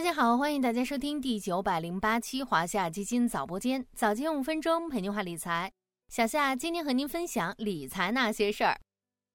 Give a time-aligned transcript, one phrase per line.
[0.00, 5.70] 大家好，欢迎大家收听第九百零八期华夏基金早播间，早间五分钟陪您话理财。
[6.08, 8.80] 小夏今天和您分享理财那些事儿。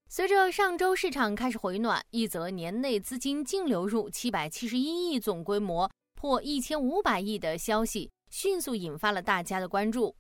[0.10, 10.16] 随着上周市场开始回暖，一则年内资金净流入七百七十一亿，总规模破一千五百亿的消息，迅速引发了大家的关注。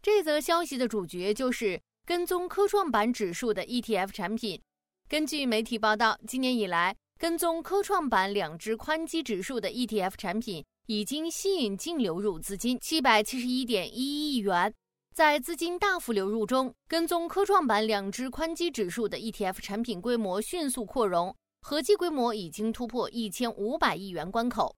[0.00, 4.62] 这则消息的主角就是跟踪科创板指数的 ETF 产品。
[5.08, 14.72] 根据媒体报道，今年以来，跟踪科创板两只宽基指数的 ETF 产品已经吸引净流入资金七百七十一点一亿元。
[15.14, 24.74] 在资金大幅流入中，跟踪科创板两只宽基指数的 ETF 产品规模迅速扩容，合计规模已经突破一千五百亿元关口。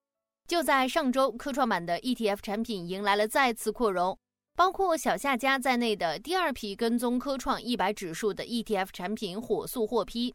[0.49, 4.19] 就在上周，科创板的 ETF 产品迎来了再次扩容，
[4.57, 10.35] 包括小夏家在内的第二批跟踪科创一百指数的 ETF 产品火速获批。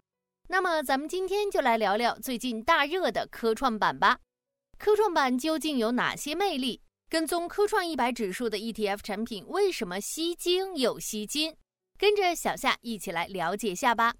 [0.50, 4.20] 那么，咱们今天就来聊聊最近大热的科创板吧。
[4.78, 6.82] 科创板究竟有哪些魅力？
[7.10, 11.54] 跟踪科创一百指数的 ETF 产品为什么吸睛又吸金？
[11.98, 14.16] 跟着小夏一起来了解下吧。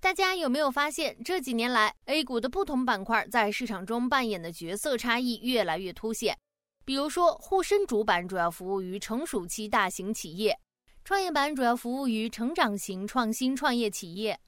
[0.00, 6.38] 大家有没有发现，这几年来 A 股的不同板块在市场中扮演的角色差异越来越凸显？
[6.86, 10.58] 比如说，沪深主板主要服务于成熟期大型企业，
[11.04, 14.40] 创业板主要服务于成长型创新创业企业。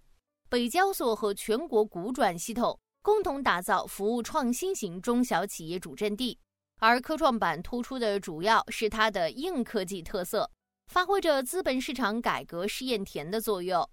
[0.51, 6.39] 北交所和全国股转系统共同打造服务创新型中小企业主阵地，
[6.79, 10.51] 而科创板突出的主要是它的硬科技特色，
[10.87, 13.87] 发挥着资本市场改革试验田的作用。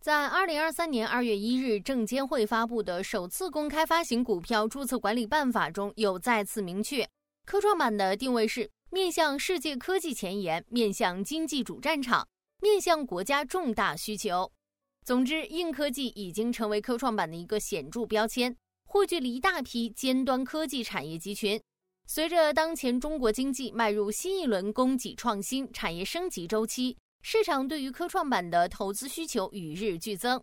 [0.00, 7.08] 在二零二三年二月一日，证监会发布的首次公开发行股票注册管理办法中有再次明确，
[7.44, 12.26] 科创板的定位是面向世界科技前沿，面向经济主战场，
[12.60, 14.50] 面向国家重大需求。
[15.04, 21.60] 总之，硬科技已经成为科创板的一个显著标签，汇聚了一大批尖端科技产业集群。
[22.06, 30.40] 随着当前中国经济迈入新一轮供给创新、产业升级周期，市场对于科创板的投资需求与日俱增。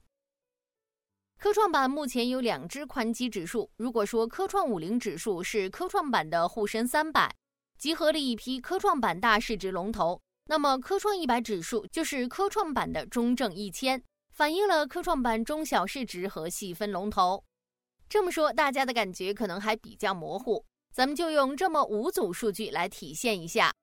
[1.38, 7.34] 科创板目前有两只宽基指数，如果说科创五零指数是科创板的沪深三百，
[7.78, 14.04] 集合了一批科创板大市值龙头，那么科创一百指数就是科创板的中证一千。
[14.40, 17.44] 反映了科创板中小市值和细分龙头。
[18.08, 20.64] 这么说，大家的感觉可能还比较模糊，
[20.94, 23.74] 咱们就用这么五组数据来体现一下：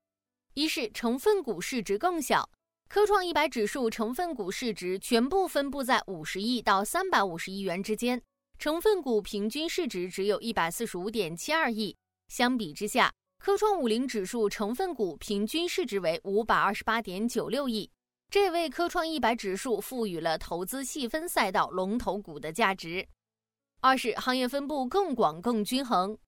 [0.55, 2.49] 一是成分股市值更小，
[2.89, 8.23] 科创一百指数成分股市值全部分布在五十亿到三百五十亿元之间，
[8.59, 11.95] 成分股平均市值只有一百四十五点七二亿。
[12.29, 17.91] 相比之下，科创五零指数成分股平均市值为五百二十八点九六亿。
[18.29, 23.07] 这为科创一百指数赋予了投资细分赛道龙头股的价值。
[23.81, 26.19] 二是行业分布更广更均衡。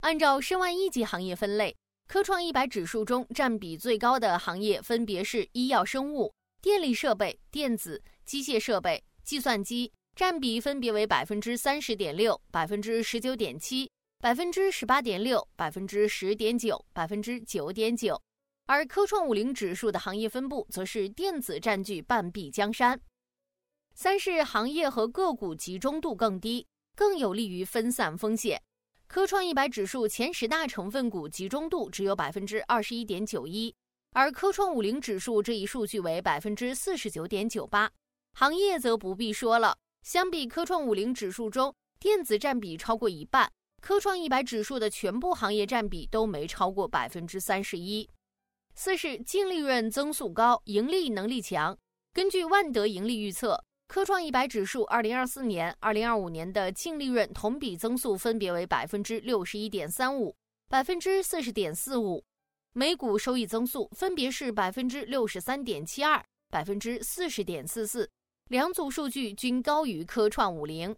[0.00, 18.20] 按照申万一级行业分类，科创一百指数中占比最高的行业分别是医药生物、电力设备、电子、机械设备、计算机，占比分别为百分之三十点六、百分之十九点七、百分之十八点六、百分之十点九、百分之九点九。
[18.68, 23.00] 而科创五零指数的行业分布则是电子占据半壁江山。
[23.94, 28.60] 三是行业和个股集中度更低，更有利于分散风险。
[29.06, 33.74] 科创一百指数前十大成分股集中度只有百分之二十一点九一，
[34.12, 37.90] 而科创五零指数这一数据为百分之四十九点九八。
[38.34, 43.50] 行业则不必说了，相比科创五零指数中电子占比超过一半，
[43.80, 48.06] 科创一百指数的全部行业占比都没超过百分之三十一。
[48.80, 51.76] 四是净利润增速高，盈利能力强。
[52.12, 60.32] 根据万德盈利预测，科创一百指数二零二四年、二零二五年的净利润同比增速分别为百分之六十一点三五、
[60.68, 62.22] 百分之四十点四五，
[62.72, 68.08] 每股收益增速分别是百分之六十三点七二、百分之四十点四四，
[68.48, 70.94] 两组数据均高于科创五零。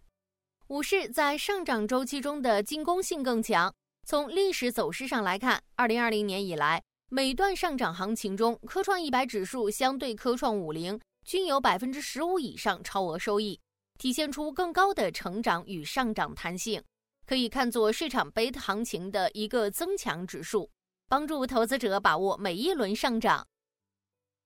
[0.67, 3.73] 五是，在上涨周期中的进攻性更强。
[4.05, 6.83] 从历史走势上来看，二零二零年以来。
[7.13, 13.59] 每段上涨行情中，科创一百指数相对科创五零均有百分之十五以上超额收益，
[13.99, 16.81] 体现出更高的成长与上涨弹性，
[17.27, 20.71] 可以看作市场贝塔行情的一个增强指数，
[21.09, 23.45] 帮助投资者把握每一轮上涨。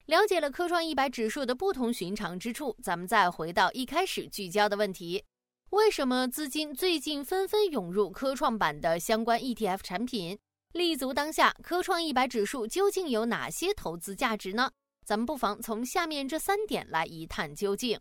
[0.07, 5.23] 了解了科创一百指数的不同寻常之处，咱们再回到一开始聚焦的问题：
[5.69, 10.39] 为什么资金最近纷纷涌入科创板的相关 ETF 产品？
[10.75, 14.69] 立足当下，科创一百指数究竟有哪些投资价值呢？
[15.05, 17.97] 咱们不妨从下面这三点来一探究竟。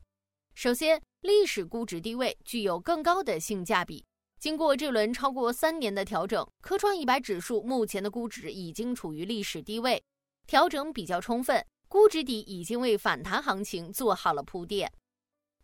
[0.55, 4.05] 首先，历史估值低位具有更高的性价比，
[4.41, 10.03] 经过这轮超过三年的调整，科创一百指数目前的估值已经处于历史低位，
[10.45, 14.93] 调整比较充分，估值底已经为反弹行情做好了铺垫。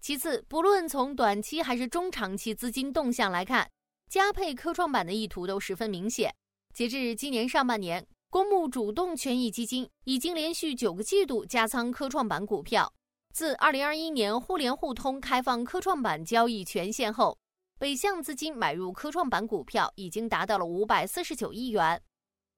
[0.01, 3.69] 其次，不论从短期还是中长期资金动向来看，
[4.09, 6.33] 加配科创板的意图都十分明显。
[6.73, 12.91] 截至今年上半年，公募主动权益基金已经连续九个季度加仓科创板股票。
[13.33, 17.37] 自二零二一年互联互通开放科创板交易权限后，
[17.79, 22.01] 北向资金买入科创板股票已经达到了五百四十九亿元。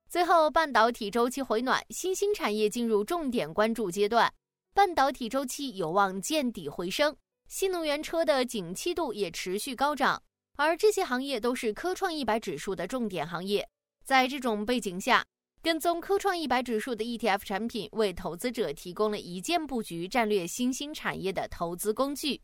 [0.08, 4.32] 最后，半导体周期回暖，新兴产业进入重点关注阶段，
[4.74, 7.16] 半导体周期有望见底回升，
[7.48, 10.22] 新能源车的景气度也持续高涨，
[10.56, 13.66] 而这些行业都是科创一百指数的重点行业。
[14.04, 15.24] 在这种背景下，
[15.62, 22.40] 跟踪科创一百指数的 ETF 产品为投资者提供了一键布局战略新兴产业的投资工具。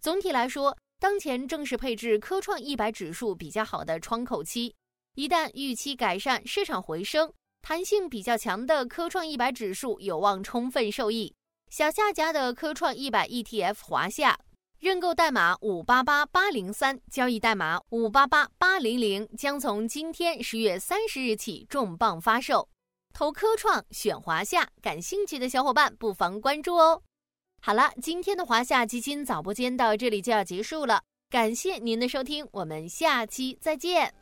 [0.00, 4.74] 总体来说，当前正是配置科创一百指数比较好的窗口期。
[5.14, 11.34] 一旦预期改善，市场回升，弹性比较强的科创一百指数有望充分受益。
[11.70, 14.38] 小夏家的科创一百 ETF 华夏。
[14.82, 22.68] 认购代码五八八八零三，交易代码五八八八零零，将从今天十月三十日起重磅发售。
[23.14, 27.00] 投科创选华夏，感兴趣的小伙伴不妨关注哦。
[27.60, 34.12] 好了，今天的华夏基金早播间到这里就要结束了，感谢您的收听，我们下期再见。